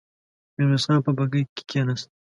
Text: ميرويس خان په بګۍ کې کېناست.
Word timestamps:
ميرويس 0.55 0.83
خان 0.87 0.99
په 1.05 1.11
بګۍ 1.17 1.43
کې 1.55 1.63
کېناست. 1.69 2.07